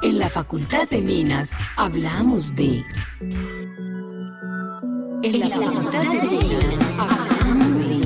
[0.00, 2.84] En la Facultad de Minas hablamos de...
[5.22, 7.98] En la Facultad de Minas hablamos de...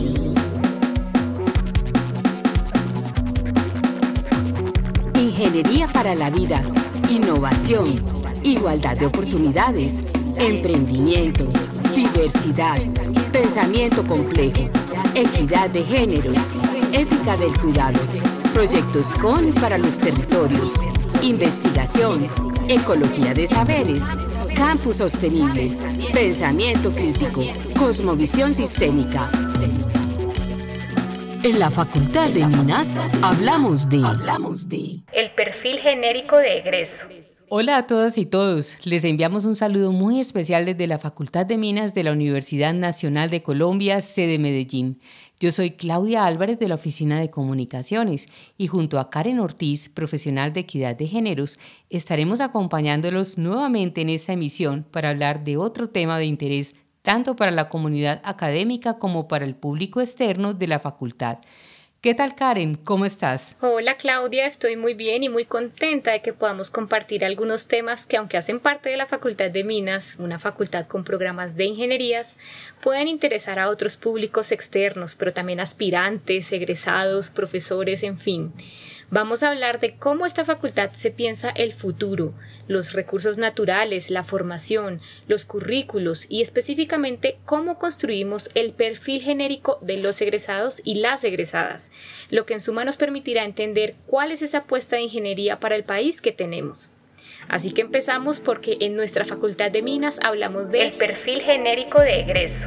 [5.21, 6.63] Ingeniería para la vida,
[7.11, 8.03] innovación,
[8.43, 10.03] igualdad de oportunidades,
[10.37, 11.47] emprendimiento,
[11.95, 12.81] diversidad,
[13.33, 14.71] pensamiento complejo,
[15.15, 16.37] equidad de géneros,
[16.93, 17.99] ética del cuidado,
[18.53, 20.73] proyectos con para los territorios,
[21.23, 22.29] investigación,
[22.69, 24.03] ecología de saberes,
[24.57, 25.77] campus sostenible,
[26.13, 27.43] pensamiento crítico,
[27.79, 29.29] cosmovisión sistémica.
[31.45, 37.05] En la Facultad de Minas hablamos de, hablamos de el perfil genérico de egreso.
[37.49, 38.79] Hola a todas y todos.
[38.87, 43.29] Les enviamos un saludo muy especial desde la Facultad de Minas de la Universidad Nacional
[43.29, 45.01] de Colombia, sede Medellín.
[45.41, 50.53] Yo soy Claudia Álvarez de la Oficina de Comunicaciones y junto a Karen Ortiz, profesional
[50.53, 51.59] de equidad de géneros,
[51.91, 57.51] estaremos acompañándolos nuevamente en esta emisión para hablar de otro tema de interés tanto para
[57.51, 61.39] la comunidad académica como para el público externo de la facultad.
[62.01, 62.75] ¿Qué tal Karen?
[62.75, 63.55] ¿Cómo estás?
[63.61, 68.17] Hola Claudia, estoy muy bien y muy contenta de que podamos compartir algunos temas que
[68.17, 72.39] aunque hacen parte de la Facultad de Minas, una facultad con programas de ingenierías,
[72.81, 78.53] pueden interesar a otros públicos externos, pero también aspirantes, egresados, profesores, en fin.
[79.13, 82.33] Vamos a hablar de cómo esta facultad se piensa el futuro,
[82.67, 89.99] los recursos naturales, la formación, los currículos y específicamente cómo construimos el perfil genérico de
[89.99, 91.93] los egresados y las egresadas,
[92.31, 95.85] lo que en suma nos permitirá entender cuál es esa apuesta de ingeniería para el
[95.85, 96.91] país que tenemos.
[97.49, 102.67] Así que empezamos porque en nuestra facultad de Minas hablamos del perfil genérico de egreso.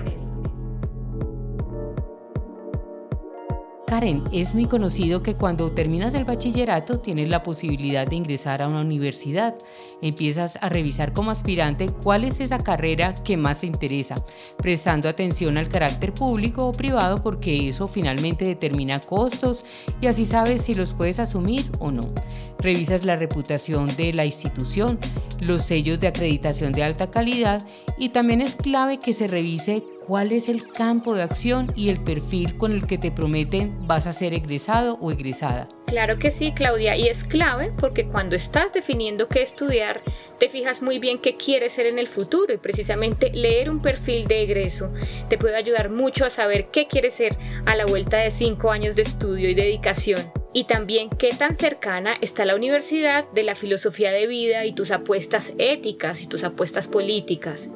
[3.86, 8.67] Karen, es muy conocido que cuando terminas el bachillerato tienes la posibilidad de ingresar a
[8.67, 9.55] una universidad.
[10.01, 14.16] Empiezas a revisar como aspirante cuál es esa carrera que más te interesa,
[14.57, 19.66] prestando atención al carácter público o privado porque eso finalmente determina costos
[20.02, 22.09] y así sabes si los puedes asumir o no.
[22.57, 24.97] Revisas la reputación de la institución,
[25.40, 27.66] los sellos de acreditación de alta calidad
[28.00, 32.03] y también es clave que se revise cuál es el campo de acción y el
[32.03, 35.67] perfil con el que te prometen vas a ser egresado o egresada.
[35.88, 40.01] Claro que sí, Claudia, y es clave porque cuando estás definiendo qué estudiar,
[40.39, 44.27] te fijas muy bien qué quieres ser en el futuro y precisamente leer un perfil
[44.27, 44.91] de egreso
[45.29, 48.95] te puede ayudar mucho a saber qué quieres ser a la vuelta de cinco años
[48.95, 54.13] de estudio y dedicación y también qué tan cercana está la universidad de la filosofía
[54.13, 57.69] de vida y tus apuestas éticas y tus apuestas políticas.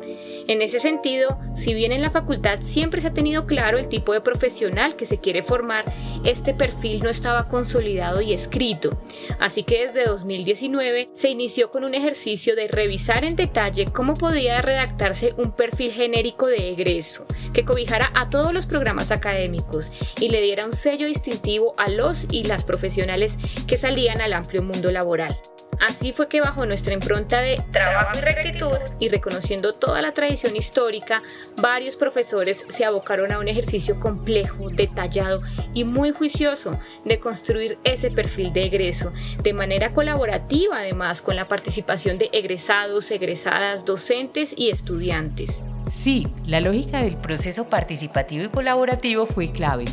[0.48, 4.14] En ese sentido, si bien en la facultad siempre se ha tenido claro el tipo
[4.14, 5.84] de profesional que se quiere formar,
[6.24, 8.98] este perfil no estaba consolidado y escrito.
[9.40, 14.62] Así que desde 2019 se inició con un ejercicio de revisar en detalle cómo podía
[14.62, 19.92] redactarse un perfil genérico de egreso, que cobijara a todos los programas académicos
[20.22, 24.62] y le diera un sello distintivo a los y las profesionales que salían al amplio
[24.62, 25.36] mundo laboral.
[25.80, 30.56] Así fue que bajo nuestra impronta de trabajo y rectitud y reconociendo toda la tradición
[30.56, 31.24] histórica,
[31.62, 35.42] varios profesores se abocaron a un ejercicio complejo, detallado
[35.74, 41.48] y muy juicioso de construir ese perfil de egreso, de manera colaborativa además con la
[41.48, 45.66] participación de egresados, egresadas, docentes y estudiantes.
[45.90, 49.86] Sí, la lógica del proceso participativo y colaborativo fue clave.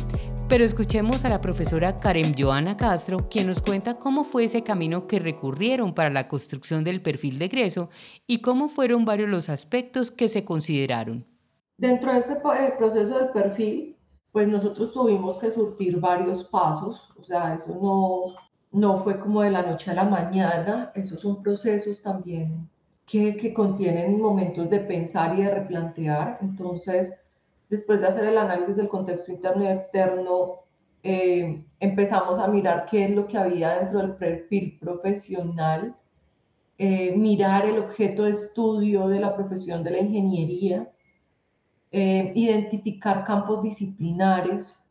[0.49, 5.05] Pero escuchemos a la profesora Karen Joana Castro, quien nos cuenta cómo fue ese camino
[5.05, 7.89] que recurrieron para la construcción del perfil de egreso
[8.27, 11.25] y cómo fueron varios los aspectos que se consideraron.
[11.77, 13.97] Dentro de ese eh, proceso del perfil,
[14.31, 18.35] pues nosotros tuvimos que surtir varios pasos, o sea, eso no,
[18.71, 22.69] no fue como de la noche a la mañana, esos son procesos también
[23.05, 27.19] que, que contienen momentos de pensar y de replantear, entonces
[27.69, 30.67] después de hacer el análisis del contexto interno y externo,
[31.03, 35.95] eh, empezamos a mirar qué es lo que había dentro del perfil profesional,
[36.77, 40.91] eh, mirar el objeto de estudio de la profesión de la ingeniería,
[41.91, 44.87] eh, identificar campos disciplinares,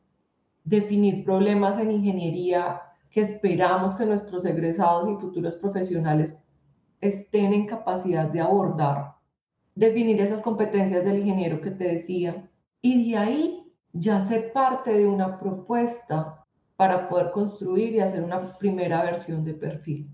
[0.64, 2.81] definir problemas en ingeniería
[3.11, 6.38] que esperamos que nuestros egresados y futuros profesionales
[7.00, 9.14] estén en capacidad de abordar,
[9.75, 12.49] definir esas competencias del ingeniero que te decía,
[12.87, 16.44] y de ahí ya se parte de una propuesta
[16.77, 20.09] para poder construir y hacer una primera versión de perfil.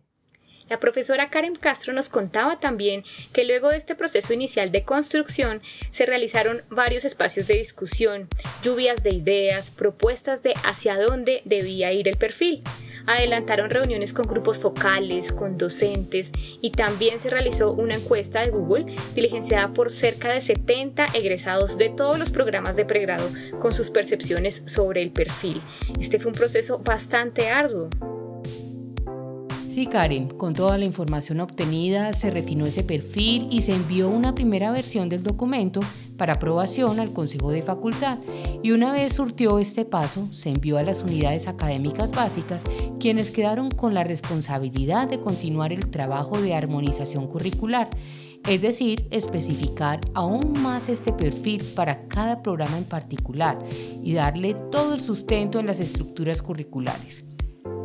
[0.71, 3.05] La profesora Karen Castro nos contaba también
[3.35, 5.61] que luego de este proceso inicial de construcción
[5.91, 8.29] se realizaron varios espacios de discusión,
[8.63, 12.63] lluvias de ideas, propuestas de hacia dónde debía ir el perfil.
[13.07, 18.87] Adelantaron reuniones con grupos focales, con docentes y también se realizó una encuesta de Google
[19.15, 23.29] diligenciada por cerca de 70 egresados de todos los programas de pregrado
[23.61, 25.61] con sus percepciones sobre el perfil.
[26.01, 27.91] Este fue un proceso bastante arduo.
[29.73, 34.35] Sí, Karen, con toda la información obtenida se refinó ese perfil y se envió una
[34.35, 35.81] primera versión del documento
[36.19, 38.19] para aprobación al Consejo de Facultad
[38.63, 42.65] y una vez surtió este paso se envió a las unidades académicas básicas
[43.01, 47.89] quienes quedaron con la responsabilidad de continuar el trabajo de armonización curricular,
[48.47, 53.59] es decir, especificar aún más este perfil para cada programa en particular
[54.03, 57.25] y darle todo el sustento en las estructuras curriculares.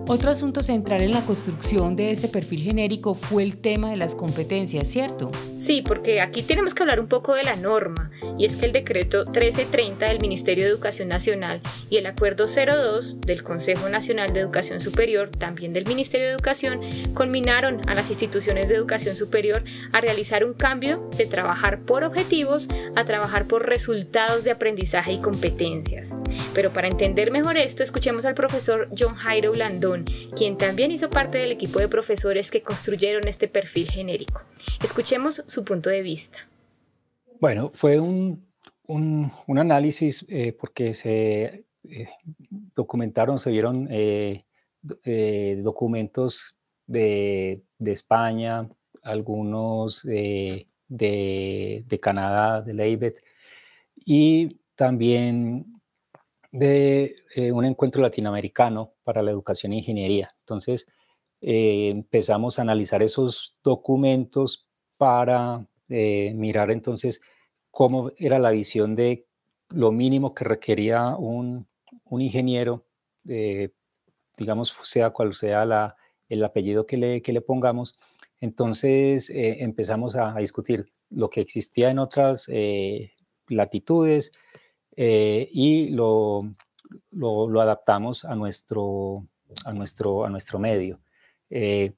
[0.09, 4.15] Otro asunto central en la construcción de ese perfil genérico fue el tema de las
[4.15, 5.31] competencias, ¿cierto?
[5.57, 8.71] Sí, porque aquí tenemos que hablar un poco de la norma, y es que el
[8.71, 11.59] decreto 1330 del Ministerio de Educación Nacional
[11.89, 16.80] y el acuerdo 02 del Consejo Nacional de Educación Superior, también del Ministerio de Educación,
[17.13, 22.69] culminaron a las instituciones de educación superior a realizar un cambio de trabajar por objetivos
[22.95, 26.15] a trabajar por resultados de aprendizaje y competencias.
[26.53, 29.96] Pero para entender mejor esto, escuchemos al profesor John Jairo Blandón
[30.35, 34.41] quien también hizo parte del equipo de profesores que construyeron este perfil genérico.
[34.83, 36.39] Escuchemos su punto de vista.
[37.39, 38.45] Bueno, fue un,
[39.47, 42.09] análisis eh, porque se eh,
[42.75, 44.45] documentaron, se vieron eh,
[45.63, 46.55] documentos
[46.85, 48.67] de, España,
[49.03, 53.23] algunos de, de Canadá, de Leibet,
[54.05, 55.76] y también
[56.51, 60.33] de eh, un encuentro latinoamericano para la educación e ingeniería.
[60.39, 60.88] Entonces,
[61.41, 64.67] eh, empezamos a analizar esos documentos
[64.97, 67.21] para eh, mirar entonces
[67.69, 69.27] cómo era la visión de
[69.69, 71.67] lo mínimo que requería un,
[72.09, 72.85] ingeniero,
[74.38, 75.95] digamos, sea cual sea
[76.29, 78.00] el apellido que le, que le pongamos.
[78.39, 82.50] Entonces empezamos a, discutir lo que existía en otras
[83.50, 84.31] latitudes,
[84.99, 86.55] eh, y lo,
[87.11, 89.27] lo, adaptamos a nuestro,
[89.63, 90.99] a nuestro, a nuestro medio.
[91.51, 91.94] Eh,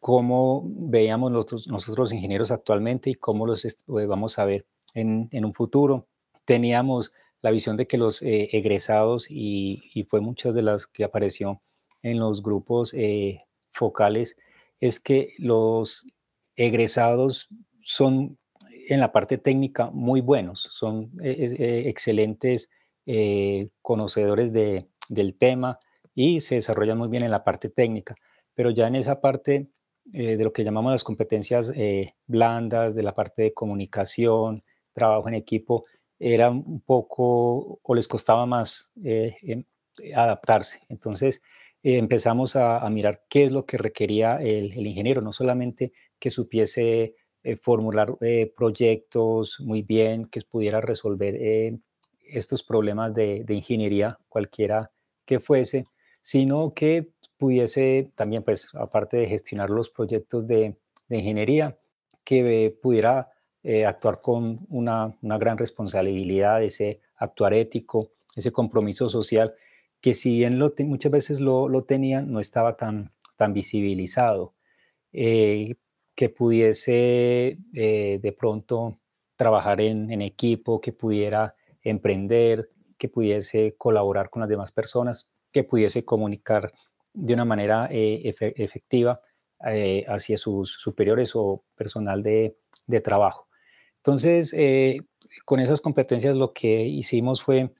[0.00, 5.44] cómo veíamos nosotros, nosotros ingenieros actualmente y cómo los eh, vamos a ver en, en,
[5.44, 6.08] un futuro.
[6.46, 7.12] Teníamos
[7.42, 11.60] la visión de que los egresados, y, fue muchas de las que apareció
[12.02, 12.94] en los grupos
[13.72, 14.36] focales,
[14.80, 16.06] es que los
[16.56, 17.48] egresados
[17.82, 18.38] son
[18.88, 22.70] en la parte técnica muy buenos, son eh, eh, excelentes
[23.06, 25.78] eh, conocedores de, del tema
[26.14, 28.14] y se desarrollan muy bien en la parte técnica,
[28.54, 29.70] pero ya en esa parte
[30.04, 31.72] de lo que llamamos las competencias
[32.26, 34.60] blandas, de la parte de comunicación,
[34.92, 35.84] trabajo en equipo,
[36.18, 38.92] era un poco o les costaba más
[40.16, 40.80] adaptarse.
[40.88, 41.40] Entonces
[41.84, 47.14] empezamos a, mirar qué es lo que requería el ingeniero, no solamente que supiese
[47.44, 51.76] eh, formular eh, proyectos muy bien, que pudiera resolver eh,
[52.24, 54.92] estos problemas de, ingeniería, cualquiera
[55.24, 55.86] que fuese,
[56.20, 60.76] sino que pudiese también, pues, aparte de gestionar los proyectos de,
[61.08, 61.76] ingeniería,
[62.24, 63.28] que pudiera
[63.86, 69.54] actuar con una, gran responsabilidad, ese actuar ético, ese compromiso social,
[70.00, 74.54] que si bien lo muchas veces lo, lo tenían, no estaba tan, tan visibilizado
[76.14, 78.98] que pudiese eh, de pronto
[79.36, 86.04] trabajar en, equipo, que pudiera emprender, que pudiese colaborar con las demás personas, que pudiese
[86.04, 86.72] comunicar
[87.12, 89.20] de una manera eh, efectiva
[89.66, 92.56] eh, hacia sus superiores o personal de,
[93.02, 93.48] trabajo.
[93.96, 94.54] Entonces,
[95.46, 97.72] con esas competencias lo que hicimos fue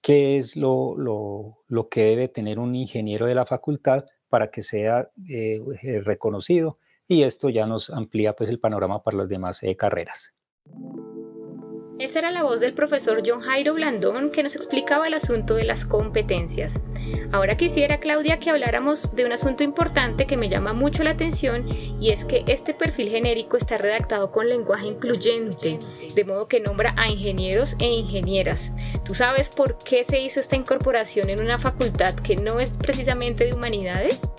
[0.00, 5.10] qué es lo, lo, que debe tener un ingeniero de la facultad para que sea
[6.04, 6.78] reconocido
[7.10, 10.32] y esto ya nos amplía pues el panorama para las demás eh, carreras.
[11.98, 15.64] Esa era la voz del profesor John Jairo Blandón que nos explicaba el asunto de
[15.64, 16.80] las competencias.
[17.32, 21.68] Ahora quisiera, Claudia, que habláramos de un asunto importante que me llama mucho la atención
[21.68, 25.80] y es que este perfil genérico está redactado con lenguaje incluyente,
[26.14, 28.72] de modo que nombra a ingenieros e ingenieras.
[29.04, 33.44] ¿Tú sabes por qué se hizo esta incorporación en una facultad que no es precisamente
[33.46, 34.30] de humanidades?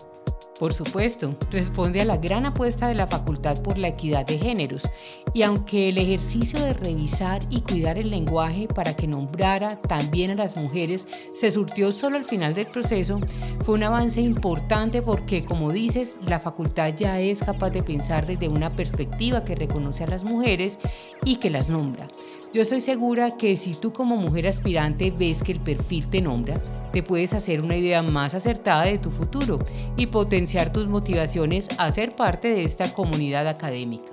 [0.62, 4.88] Por supuesto, responde a la gran apuesta de la Facultad por la Equidad de Géneros,
[5.34, 10.36] y aunque el ejercicio de revisar y cuidar el lenguaje para que nombrara también a
[10.36, 13.20] las mujeres se surtió solo al final del proceso,
[13.62, 18.48] fue un avance importante porque, como dices, la facultad ya es capaz de pensar desde
[18.48, 20.80] una perspectiva que reconoce a las mujeres
[21.25, 22.08] y que las nombra.
[22.53, 26.62] Yo estoy segura que si tú como mujer aspirante ves que el perfil te nombra,
[26.91, 29.60] te puedes hacer una idea más acertada de tu futuro
[29.96, 34.12] y potenciar tus motivaciones a ser parte de esta comunidad académica.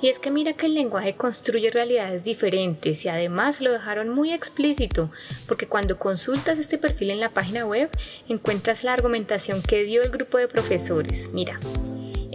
[0.00, 4.32] Y es que mira que el lenguaje construye realidades diferentes y además lo dejaron muy
[4.32, 5.10] explícito,
[5.48, 7.90] porque cuando consultas este perfil en la página web
[8.28, 11.30] encuentras la argumentación que dio el grupo de profesores.
[11.32, 11.58] Mira,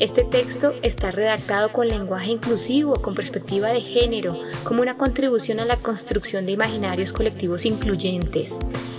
[0.02, 5.66] este texto está redactado con lenguaje inclusivo, con perspectiva de género, como una contribución a
[5.66, 8.58] la construcción de imaginarios colectivos incluyentes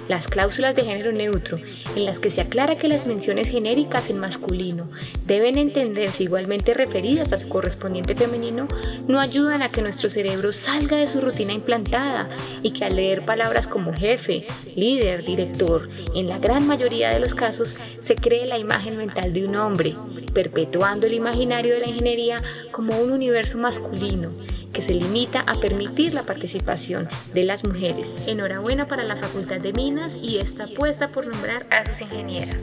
[0.09, 1.59] las cláusulas de género neutro,
[1.97, 4.91] en las que se aclara que las menciones genéricas en masculino
[5.27, 8.69] deben entenderse igualmente referidas a su correspondiente femenino,
[9.07, 12.29] no ayudan a que nuestro cerebro salga de su rutina implantada
[12.63, 17.35] y que al leer palabras como jefe, líder, director, en la gran mayoría de los
[17.35, 19.95] casos se cree la imagen mental de un hombre,
[20.33, 24.33] perpetuando el imaginario de la ingeniería como un universo masculino
[24.73, 28.26] que se limita a permitir la participación de las mujeres.
[28.26, 32.57] Enhorabuena para la Facultad de Minas y esta apuesta por nombrar a sus ingenieras.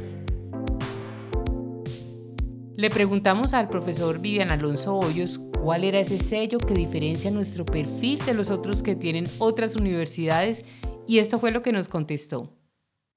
[2.75, 8.23] Le preguntamos al profesor Vivian Alonso Hoyos cuál era ese sello que diferencia nuestro perfil
[8.25, 10.63] de los otros que tienen otras universidades
[11.05, 12.55] y esto fue lo que nos contestó.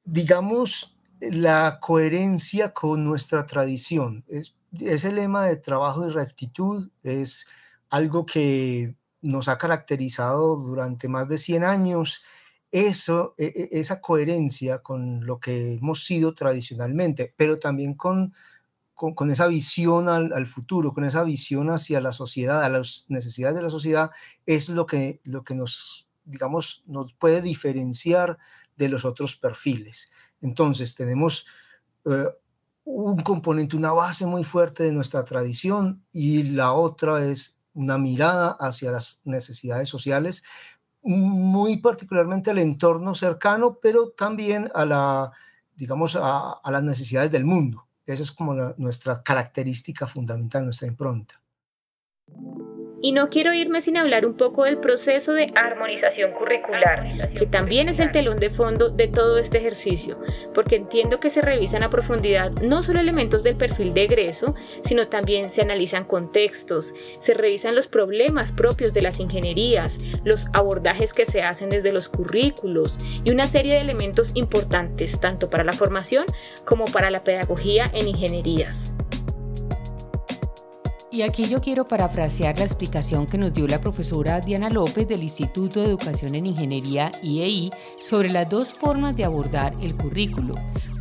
[0.04, 4.24] Digamos, la coherencia con nuestra tradición.
[4.26, 7.46] Es, ese lema de trabajo y rectitud es
[7.92, 12.22] algo que nos ha caracterizado durante más de 100 años,
[12.70, 18.32] eso, e, e, esa coherencia con lo que hemos sido tradicionalmente, pero también con,
[18.94, 23.62] con, esa visión al, futuro, con esa visión hacia la sociedad, a las necesidades de
[23.62, 24.10] la sociedad,
[24.46, 28.38] es lo que, lo que nos, digamos, nos puede diferenciar
[28.74, 30.10] de los otros perfiles.
[30.40, 31.46] Entonces, tenemos
[32.06, 32.30] eh,
[32.84, 38.56] un componente, una base muy fuerte de nuestra tradición y la otra es una mirada
[38.60, 40.44] hacia las necesidades sociales,
[41.02, 45.32] muy particularmente al entorno cercano, pero también a la,
[45.74, 47.86] digamos, a, las necesidades del mundo.
[48.06, 51.40] Esa es como nuestra característica fundamental, nuestra impronta.
[53.04, 57.88] Y no quiero irme sin hablar un poco del proceso de armonización curricular, que también
[57.88, 60.20] es el telón de fondo de todo este ejercicio,
[60.54, 64.54] porque entiendo que se revisan a profundidad no solo elementos del perfil de egreso,
[64.84, 71.12] sino también se analizan contextos, se revisan los problemas propios de las ingenierías, los abordajes
[71.12, 75.72] que se hacen desde los currículos y una serie de elementos importantes tanto para la
[75.72, 76.24] formación
[76.64, 78.94] como para la pedagogía en ingenierías.
[81.12, 85.22] Y aquí yo quiero parafrasear la explicación que nos dio la profesora Diana López del
[85.22, 87.68] Instituto de Educación en Ingeniería IEI
[88.02, 90.54] sobre las dos formas de abordar el currículo.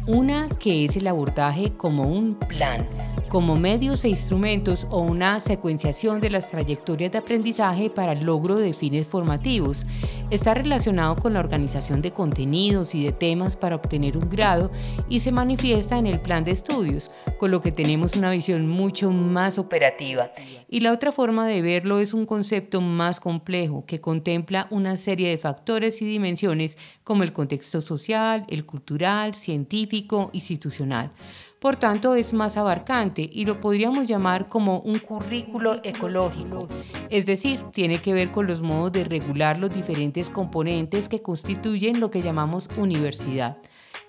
[0.08, 2.90] Una que es el abordaje como un plan,
[3.32, 8.58] como medios e instrumentos o una secuenciación de las trayectorias de aprendizaje para el logro
[8.58, 9.86] de fines formativos.
[10.30, 14.70] Está relacionado con la organización de contenidos y de temas para obtener un grado
[15.08, 19.12] y se manifiesta en el plan de estudios, con lo que tenemos una visión mucho
[19.12, 20.32] más operativa.
[20.68, 25.30] Y la otra forma de verlo es un concepto más complejo que contempla una serie
[25.30, 31.12] de factores y dimensiones como el contexto social, el cultural, científico, institucional.
[31.62, 36.68] Por tanto, es más abarcante y lo podríamos llamar como un currículo ecológico.
[37.12, 42.00] Es decir, tiene que ver con los modos de regular los diferentes componentes que constituyen
[42.00, 43.58] lo que llamamos universidad.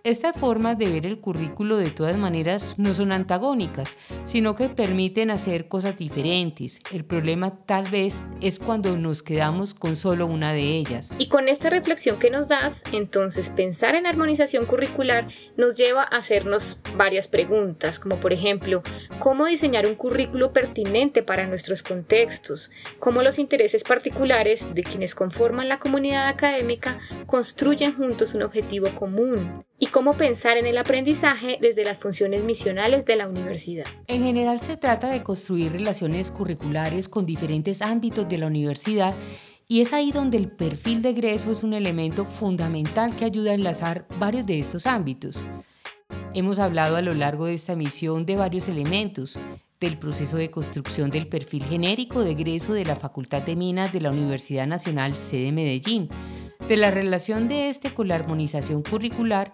[0.05, 5.31] Estas formas de ver el currículo de todas maneras no son antagónicas, sino que permiten
[5.31, 6.81] hacer cosas diferentes.
[6.91, 11.15] El problema tal vez es cuando nos quedamos con solo una de ellas.
[11.19, 16.17] Y con esta reflexión que nos das, entonces pensar en armonización curricular nos lleva a
[16.17, 18.83] hacernos varias preguntas, como por ejemplo,
[19.21, 22.73] ¿cómo diseñar un currículo pertinente para nuestros contextos?
[22.99, 29.65] ¿Cómo los intereses particulares de quienes conforman la comunidad académica construyen juntos un objetivo común?
[29.83, 33.85] Y cómo pensar en el aprendizaje desde las funciones misionales de la universidad.
[34.07, 39.13] En general se trata de construir relaciones curriculares con diferentes ámbitos de la universidad
[39.67, 43.55] y es ahí donde el perfil de egreso es un elemento fundamental que ayuda a
[43.55, 45.45] enlazar varios de estos ámbitos.
[46.33, 49.37] Hemos hablado a lo largo de esta misión de varios elementos,
[49.81, 54.01] del proceso de construcción del perfil genérico de egreso de la Facultad de Minas de
[54.01, 56.09] la Universidad Nacional sede Medellín,
[56.69, 59.53] de la relación de este con la armonización curricular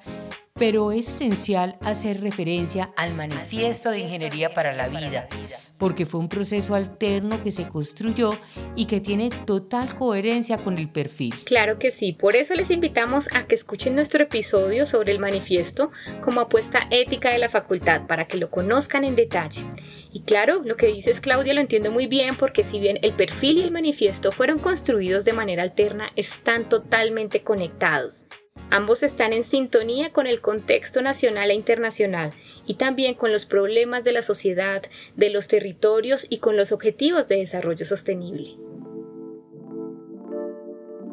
[0.59, 5.29] pero es esencial hacer referencia al Manifiesto de Ingeniería para la Vida,
[5.79, 8.31] porque fue un proceso alterno que se construyó
[8.77, 11.35] y que tiene total coherencia con el perfil.
[11.45, 15.91] Claro que sí, por eso les invitamos a que escuchen nuestro episodio sobre el manifiesto
[16.21, 19.65] como apuesta ética de la facultad para que lo conozcan en detalle.
[20.13, 23.59] Y claro, lo que dices Claudia lo entiendo muy bien porque si bien el perfil
[23.59, 28.27] y el manifiesto fueron construidos de manera alterna, están totalmente conectados.
[28.71, 32.33] Ambos están en sintonía con el contexto nacional e internacional
[32.67, 34.83] y también con los problemas de la sociedad,
[35.17, 38.57] de los territorios y con los objetivos de desarrollo sostenible.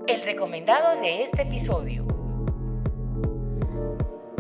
[0.08, 2.15] El recomendado de este episodio.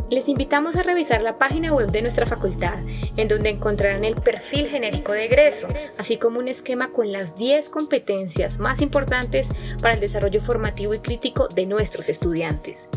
[0.10, 2.78] Les invitamos a revisar la página web de nuestra facultad,
[3.18, 7.70] en donde encontrarán el perfil genérico de egreso, así como un esquema con las 10
[7.70, 9.50] competencias más importantes
[9.82, 12.88] para el desarrollo formativo y crítico de nuestros estudiantes.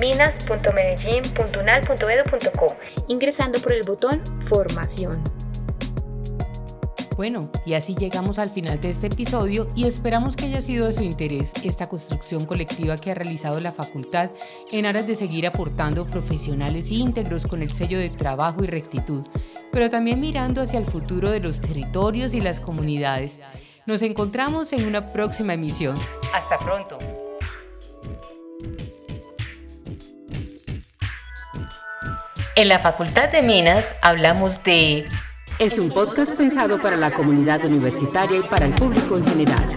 [0.00, 5.35] minas.medellin.unal.edu.co, ingresando por el botón Formación.
[7.16, 10.92] Bueno, y así llegamos al final de este episodio y esperamos que haya sido de
[10.92, 14.30] su interés esta construcción colectiva que ha realizado la facultad
[14.70, 19.26] en aras de seguir aportando profesionales íntegros con el sello de trabajo y rectitud,
[19.72, 23.40] pero también mirando hacia el futuro de los territorios y las comunidades.
[23.86, 25.98] Nos encontramos en una próxima emisión.
[26.34, 26.98] Hasta pronto.
[32.56, 35.06] En la Facultad de Minas hablamos de
[35.58, 39.74] es un podcast pensado para la comunidad universitaria y para el público en general.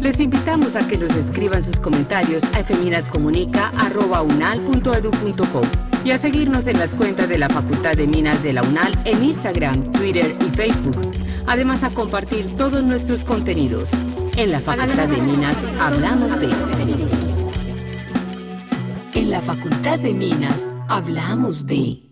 [0.00, 5.60] Les invitamos a que nos escriban sus comentarios a feminascomunica.unal.edu.co
[6.04, 9.24] y a seguirnos en las cuentas de la Facultad de Minas de la UNAL en
[9.24, 11.00] Instagram, Twitter y Facebook.
[11.46, 13.88] Además a compartir todos nuestros contenidos.
[14.36, 16.50] En la Facultad de Minas hablamos de...
[19.14, 22.11] En la Facultad de Minas hablamos de...